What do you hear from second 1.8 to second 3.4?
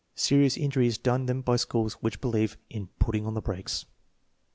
which believe in" putting on the